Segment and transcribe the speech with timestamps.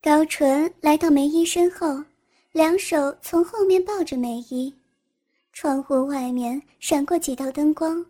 [0.00, 2.04] 高纯来到梅姨身后，
[2.52, 4.72] 两手从后面抱着梅姨。
[5.52, 8.06] 窗户外面闪过几道灯光，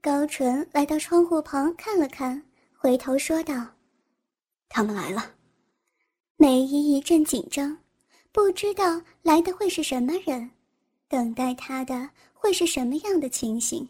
[0.00, 3.66] 高纯来到窗户旁看了看，回头说道
[4.70, 5.32] ：“他们来了。”
[6.38, 7.76] 梅姨一阵紧张，
[8.32, 10.50] 不知道来的会是什么人，
[11.08, 13.86] 等待她的会是什么样的情形。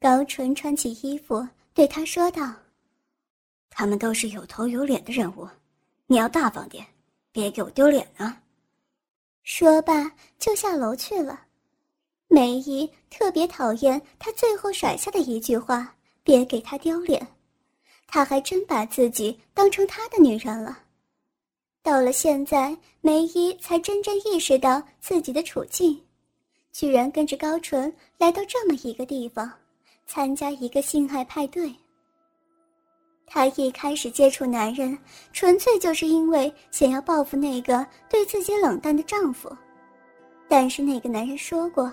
[0.00, 2.52] 高纯穿起衣服，对他说道
[3.70, 5.46] ：“他们都是有头有脸的人物。”
[6.06, 6.86] 你要大方点，
[7.32, 8.42] 别给我丢脸啊！
[9.42, 11.40] 说罢就下楼去了。
[12.28, 15.94] 梅姨特别讨厌他最后甩下的一句话
[16.24, 17.26] ：“别给他丢脸。”
[18.08, 20.78] 他还真把自己当成他的女人了。
[21.82, 26.00] 到了现在，梅姨才真正意识到自己的处境，
[26.72, 29.52] 居然跟着高纯来到这么一个地方，
[30.06, 31.72] 参加一个性爱派对。
[33.26, 34.96] 她一开始接触男人，
[35.32, 39.54] 纯粹就是因为想要报复那个对自己冷淡的丈夫。
[40.48, 41.92] 但是那个男人说过，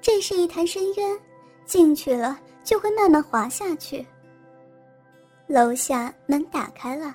[0.00, 1.18] 这是一潭深渊，
[1.66, 4.04] 进去了就会慢慢滑下去。
[5.46, 7.14] 楼下门打开了，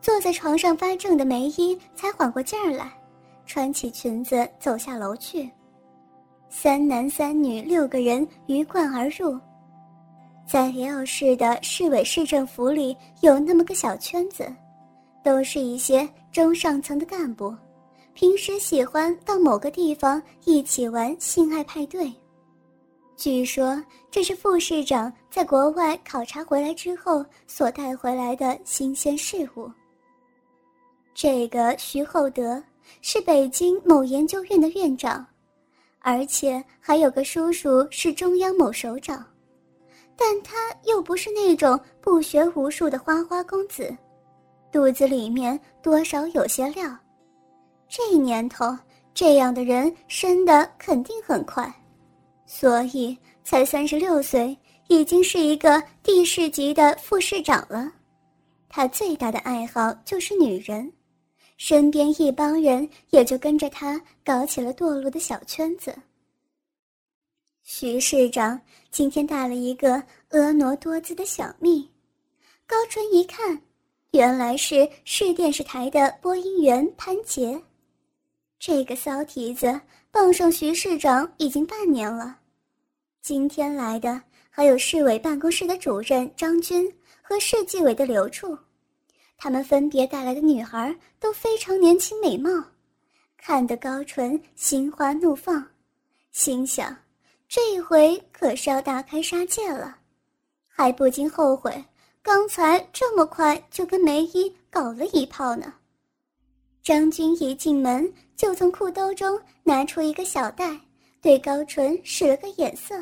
[0.00, 2.90] 坐在床上发怔的梅姨才缓过劲儿来，
[3.44, 5.50] 穿起裙子走下楼去。
[6.48, 9.38] 三男三女六个人鱼贯而入。
[10.46, 14.46] 在 L 市的市委市政府里，有那么个小圈子，
[15.24, 17.52] 都是一些中上层的干部，
[18.14, 22.12] 平时喜欢到某个地方一起玩性爱派对。
[23.16, 29.68] 据说这是副市长在国外考察回来之后所带回来的新鲜事物。
[31.12, 32.62] 这个徐厚德
[33.00, 35.26] 是北京某研究院的院长，
[36.00, 39.26] 而且还有个叔叔是中央某首长。
[40.16, 43.94] 但他又不是那种不学无术的花花公子，
[44.72, 46.96] 肚子里面多少有些料。
[47.88, 48.76] 这年头，
[49.12, 51.72] 这样的人升的肯定很快，
[52.46, 54.56] 所以才三十六岁，
[54.88, 57.92] 已经是一个地市级的副市长了。
[58.68, 60.90] 他最大的爱好就是女人，
[61.56, 65.94] 身边一帮人也就跟着他搞起了堕落的小圈子。
[67.68, 68.58] 徐市长
[68.92, 70.00] 今天带了一个
[70.30, 71.90] 婀娜多姿的小蜜，
[72.64, 73.60] 高纯一看，
[74.12, 77.60] 原来是市电视台的播音员潘杰。
[78.60, 79.80] 这个骚蹄子
[80.12, 82.38] 傍上徐市长已经半年了。
[83.20, 86.88] 今天来的还有市委办公室的主任张军
[87.20, 88.56] 和市纪委的刘处，
[89.36, 92.48] 他们分别带来的女孩都非常年轻美貌，
[93.36, 95.68] 看得高纯心花怒放，
[96.30, 96.96] 心想。
[97.48, 99.96] 这一回可是要大开杀戒了，
[100.66, 101.72] 还不禁后悔
[102.22, 105.72] 刚才这么快就跟梅姨搞了一炮呢。
[106.82, 110.78] 张军一进门就从裤兜中拿出一个小袋，
[111.20, 112.94] 对高纯使了个眼色，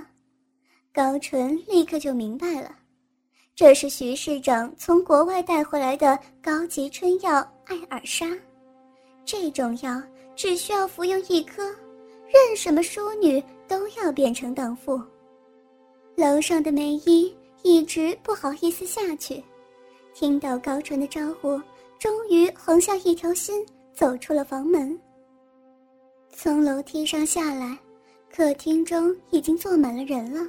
[0.92, 2.74] 高纯立刻就明白了，
[3.54, 8.26] 这是徐市长从国外带回来的高级春药艾尔莎，
[9.24, 10.02] 这种药
[10.36, 11.64] 只需要服用一颗，
[12.30, 13.42] 任什么淑女。
[13.66, 15.00] 都要变成荡妇。
[16.16, 19.42] 楼上的梅姨一直不好意思下去，
[20.14, 21.60] 听到高纯的招呼，
[21.98, 24.98] 终于横下一条心，走出了房门。
[26.30, 27.78] 从楼梯上下来，
[28.32, 30.48] 客厅中已经坐满了人了，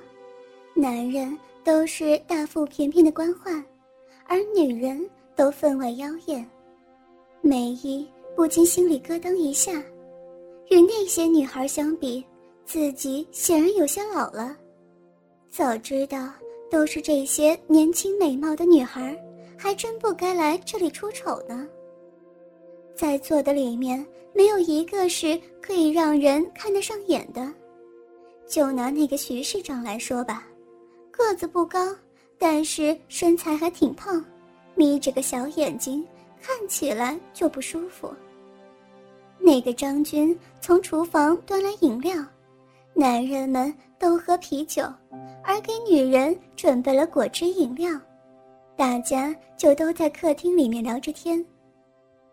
[0.75, 3.63] 男人都是大腹便便的官宦，
[4.25, 6.47] 而女人都分外妖艳。
[7.41, 9.71] 梅姨不禁心里咯噔一下，
[10.69, 12.25] 与那些女孩相比。
[12.65, 14.57] 自己显然有些老了，
[15.49, 16.29] 早知道
[16.69, 19.15] 都是这些年轻美貌的女孩，
[19.55, 21.67] 还真不该来这里出丑呢。
[22.95, 24.03] 在座的里面
[24.33, 27.53] 没有一个是可以让人看得上眼的，
[28.47, 30.43] 就拿那个徐市长来说吧，
[31.11, 31.95] 个子不高，
[32.39, 34.25] 但是身材还挺胖，
[34.73, 36.05] 眯着个小眼睛，
[36.41, 38.11] 看起来就不舒服。
[39.38, 42.15] 那个张军从厨房端来饮料。
[42.97, 44.81] 男人们都喝啤酒，
[45.44, 47.92] 而给女人准备了果汁饮料，
[48.77, 51.45] 大家就都在客厅里面聊着天。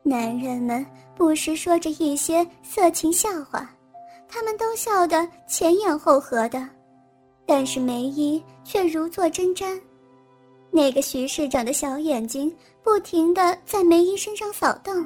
[0.04, 0.86] 男人们
[1.16, 3.68] 不时说着一些色情笑话，
[4.28, 6.64] 他们都笑得前仰后合的，
[7.44, 9.80] 但是梅姨却如坐针毡。
[10.70, 12.50] 那个徐市长的小眼睛
[12.84, 15.04] 不停地在梅姨身上扫荡，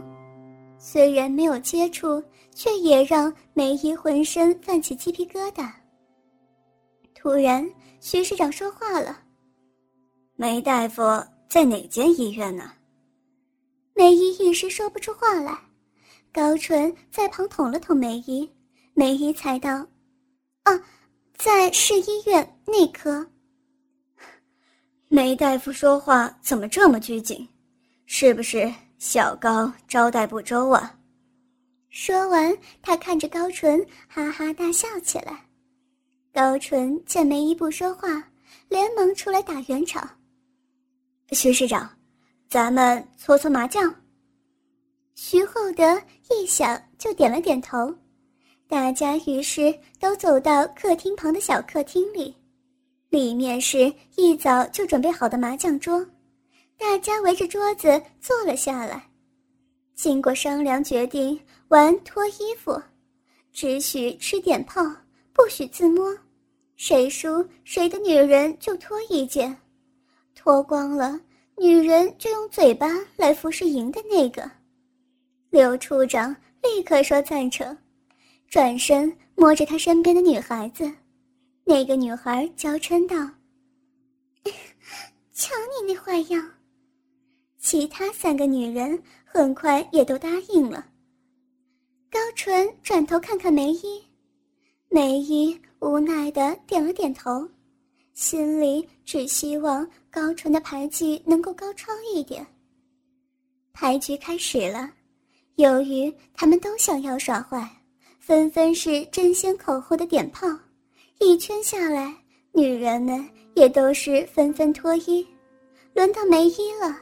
[0.78, 2.23] 虽然没有接触。
[2.56, 5.70] 却也让梅姨浑身泛起鸡皮疙瘩。
[7.14, 7.70] 突然，
[8.00, 9.23] 徐市长说话了
[10.37, 11.02] ：“梅大夫
[11.50, 12.73] 在哪间医院呢？”
[13.93, 15.58] 梅姨一时说不出话来。
[16.32, 18.50] 高纯在旁捅了捅梅姨，
[18.94, 19.87] 梅姨才道
[20.64, 20.82] ：“啊，
[21.37, 23.26] 在市医院内科。”
[25.08, 27.46] 梅大夫说话怎么这么拘谨？
[28.06, 30.98] 是不是小高招待不周啊？
[31.90, 35.44] 说完，他看着高纯，哈哈大笑起来。
[36.32, 38.22] 高纯见梅姨不说话，
[38.69, 40.08] 连忙出来打圆场
[41.32, 41.90] ：“徐市长，
[42.48, 43.94] 咱们搓搓麻将。”
[45.14, 45.98] 徐厚德
[46.31, 47.94] 一想就点了点头，
[48.69, 52.34] 大家于是都走到客厅旁的小客厅里，
[53.08, 56.06] 里面是一早就准备好的麻将桌，
[56.78, 59.08] 大家围着桌子坐了下来。
[59.94, 61.38] 经过商量，决定
[61.69, 62.81] 玩脱衣服，
[63.52, 64.82] 只许吃点炮，
[65.32, 66.14] 不许自摸，
[66.76, 69.56] 谁输谁的女人就脱一件，
[70.34, 71.19] 脱光了，
[71.56, 72.87] 女人就用嘴巴
[73.17, 74.50] 来服侍赢的那个。
[75.49, 77.76] 刘处长立刻说赞成，
[78.49, 80.93] 转身摸着他身边的女孩子，
[81.64, 83.17] 那个女孩娇嗔道
[85.32, 86.50] ：“瞧你那坏样。”
[87.67, 90.87] 其他三个女人很快也都答应了。
[92.09, 94.01] 高纯转头看看梅姨，
[94.89, 97.45] 梅姨无奈的点了点头，
[98.15, 102.47] 心里只希望高纯的牌技能够高超一点。
[103.73, 104.89] 牌局开始了。
[105.57, 107.69] 由于他们都想要耍坏，
[108.21, 110.47] 纷纷是争先恐后的点炮。
[111.19, 112.15] 一圈下来，
[112.53, 115.27] 女人们也都是纷纷脱衣。
[115.95, 116.97] 轮到梅姨了，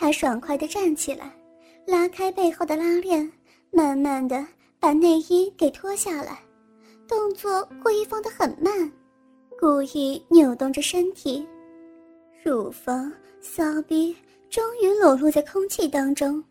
[0.00, 1.34] 他爽快地站起来，
[1.84, 3.28] 拉开背后的拉链，
[3.72, 4.46] 慢慢地
[4.78, 6.38] 把内衣给脱下来，
[7.08, 8.90] 动作故意放得很慢，
[9.58, 11.44] 故意扭动着身体，
[12.44, 14.16] 乳房、骚逼
[14.48, 16.42] 终于裸露在空气当中。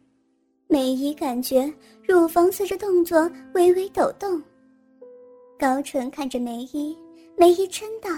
[0.68, 1.74] 梅姨感觉
[2.06, 4.44] 乳房随着动作微微抖动。
[5.58, 6.96] 高纯看着梅姨，
[7.38, 8.10] 梅姨嗔道：“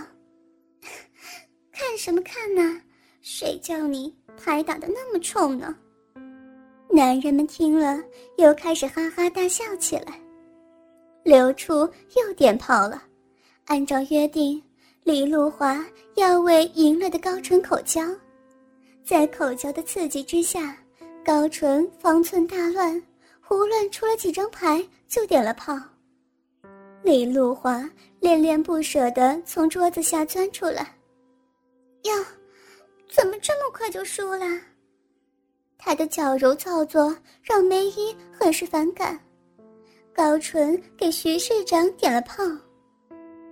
[1.71, 2.81] 看什么看呢？
[3.21, 5.75] 谁叫你牌打的那么冲呢？”
[6.91, 8.01] 男人们听了，
[8.37, 10.19] 又开始哈哈大笑起来。
[11.23, 13.03] 刘处又点炮了，
[13.65, 14.61] 按照约定，
[15.03, 15.85] 李露华
[16.15, 18.01] 要为赢了的高淳口交，
[19.03, 20.75] 在口交的刺激之下。
[21.23, 22.99] 高淳方寸大乱，
[23.39, 25.77] 胡乱出了几张牌就点了炮。
[27.03, 27.87] 李露华
[28.19, 30.97] 恋恋不舍地从桌子下钻出来，
[32.03, 32.13] 哟，
[33.09, 34.45] 怎么这么快就输了？
[35.77, 39.19] 他的矫揉造作让梅姨很是反感。
[40.13, 42.43] 高纯给徐市长点了炮，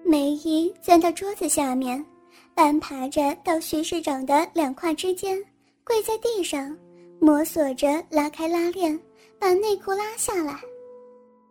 [0.04, 2.06] 梅姨钻到桌子下面，
[2.54, 5.42] 半爬着到徐市长的两胯之间，
[5.84, 6.78] 跪在地上。
[7.20, 9.00] 摸索着拉开拉链，
[9.40, 10.60] 把内裤拉下来，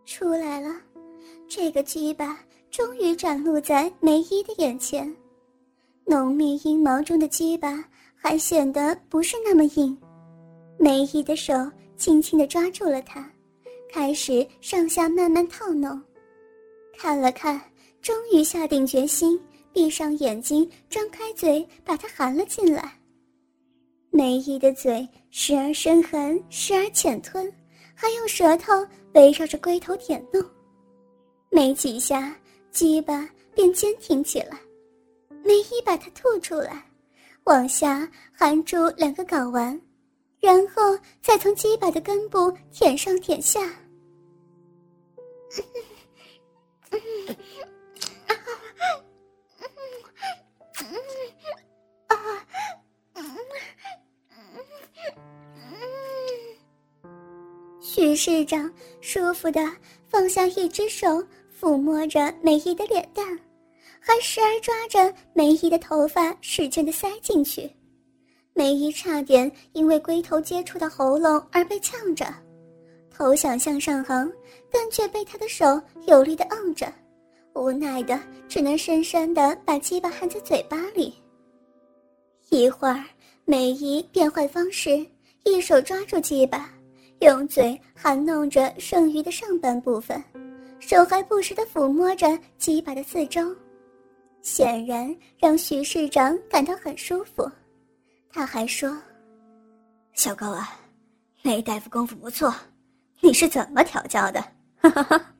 [0.05, 0.73] 出来了。
[1.45, 2.39] 这个鸡巴
[2.71, 5.13] 终于展露在梅姨的眼前，
[6.09, 7.83] 浓密阴毛中的鸡巴
[8.15, 9.95] 还显得不是那么硬。
[10.79, 11.53] 梅姨的手
[11.97, 13.29] 轻轻地抓住了它，
[13.91, 16.01] 开始上下慢慢套弄。
[16.97, 17.59] 看了看，
[18.01, 19.37] 终于下定决心，
[19.73, 22.89] 闭上眼睛，张开嘴，把它含了进来。
[24.09, 27.51] 梅姨的嘴时而深含，时而浅吞，
[27.93, 28.71] 还用舌头
[29.13, 30.41] 围绕着龟头舔弄。
[31.49, 32.33] 没几下，
[32.71, 34.57] 鸡巴便坚挺起来。
[35.47, 36.83] 梅姨把它吐出来，
[37.45, 39.79] 往下含住两个睾丸，
[40.41, 43.61] 然后再从鸡巴的根部舔上舔下。
[57.79, 59.65] 徐市长舒服的
[60.09, 61.23] 放下一只手，
[61.57, 63.39] 抚摸着梅姨的脸蛋，
[64.07, 67.69] 还时而抓着梅姨的头发使劲的塞进去。
[68.53, 72.25] 梅姨差点因为龟头接触到喉咙而被呛着，
[73.13, 74.31] 头想向上横，
[74.71, 76.87] 但却被他的手有力的摁着，
[77.53, 81.13] 无奈的只能深深的把鸡巴含在嘴巴里。
[82.49, 83.03] 一会儿，
[83.43, 85.05] 梅姨变换方式，
[85.43, 86.73] 一手抓住鸡巴。
[87.19, 90.23] 用嘴含弄着剩余的上半部分，
[90.79, 93.53] 手还不时的抚摸着鸡巴的四周，
[94.47, 97.51] 显然让徐市长感到很舒服。
[98.29, 98.97] 他还说
[100.15, 100.79] ：“小高啊，
[101.41, 102.55] 梅大夫功夫不错，
[103.19, 104.39] 你是怎么调教的？”
[104.79, 105.35] 哈哈哈。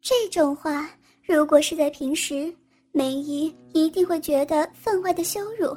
[0.00, 0.88] 这种话
[1.22, 2.50] 如果是在平时，
[2.90, 5.76] 梅姨一定会觉得分外的羞辱，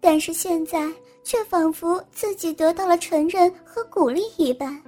[0.00, 0.88] 但是现在
[1.24, 4.80] 却仿佛自己得到了承认和鼓励一般，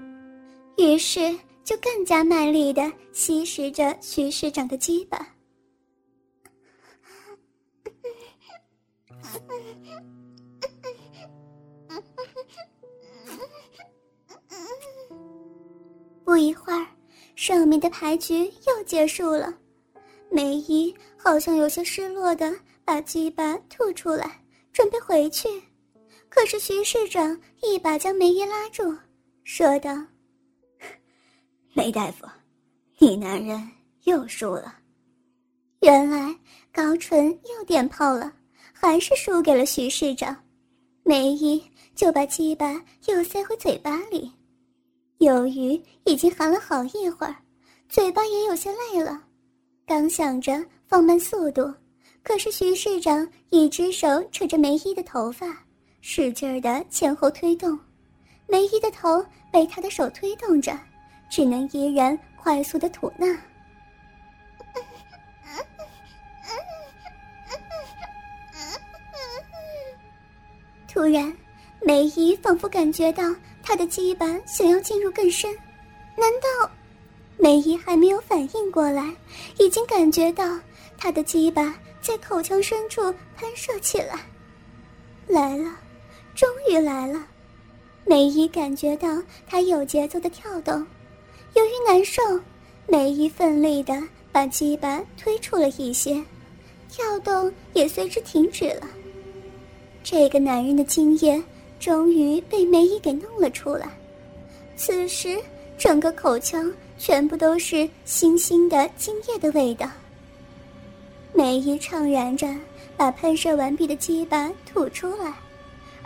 [0.76, 5.26] 于是就更加卖力的吸食着徐市长的鸡巴。
[16.24, 16.86] 不一会儿，
[17.36, 19.52] 上面的牌局又结束了。
[20.30, 22.50] 梅姨好像有些失落的
[22.84, 25.48] 把鸡巴吐出来，准备回去。
[26.30, 28.96] 可是徐市长一把将梅姨拉住，
[29.44, 29.90] 说道
[31.74, 32.26] ：“梅大夫，
[32.98, 33.70] 你男人
[34.04, 34.78] 又输了。
[35.80, 36.34] 原来
[36.72, 38.32] 高淳又点炮了，
[38.82, 40.36] 还是输给了徐市长。
[41.04, 41.62] 梅姨
[41.94, 44.28] 就把鸡巴又塞回嘴巴里。”
[45.18, 47.36] 由于已经喊了好一会儿，
[47.88, 49.22] 嘴巴也有些累了，
[49.86, 51.72] 刚想着放慢速度，
[52.24, 55.64] 可是徐市长一只手扯着梅姨的头发，
[56.00, 57.78] 使劲儿的前后推动，
[58.48, 60.76] 梅姨的头被他的手推动着，
[61.30, 63.40] 只能依然快速的吐纳。
[71.02, 71.36] 突然，
[71.80, 73.24] 梅姨仿佛感觉到。
[73.60, 75.52] 他的鸡巴想要进入更深，
[76.16, 76.70] 难道
[77.36, 79.12] 梅姨还没有反应过来，
[79.58, 80.56] 已经感觉到
[80.96, 83.02] 他的鸡巴在口腔深处
[83.36, 84.14] 喷射起来？
[85.26, 85.76] 来了，
[86.36, 87.26] 终于来了！
[88.04, 90.86] 梅姨感觉到他有节奏的跳动，
[91.54, 92.22] 由于难受，
[92.86, 96.22] 梅姨奋力的把鸡巴推出了一些，
[96.88, 98.88] 跳动也随之停止了。
[100.02, 101.42] 这个男人的精液。
[101.80, 103.88] 终于被梅姨给弄了出来，
[104.76, 105.36] 此时
[105.76, 109.90] 整个口腔全部都是腥腥的精液的味道。
[111.32, 112.46] 梅姨怅然着
[112.96, 115.34] 把喷射完毕的鸡巴吐出来，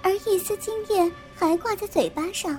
[0.01, 2.59] 而一丝精液还挂在嘴巴上。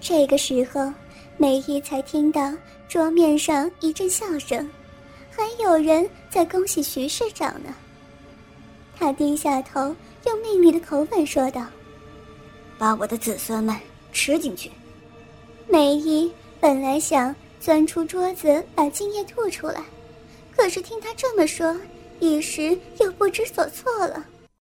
[0.00, 0.90] 这个时候，
[1.36, 2.50] 梅姨才听到
[2.88, 4.66] 桌面上一阵笑声，
[5.30, 7.74] 还有人在恭喜徐市长呢。
[8.98, 11.66] 他低下头，用命令的口吻说道。
[12.78, 13.76] 把我的子孙们
[14.12, 14.70] 吃进去。
[15.68, 19.84] 梅姨本来想钻出桌子把精液吐出来，
[20.56, 21.76] 可是听他这么说，
[22.18, 24.26] 一时又不知所措了。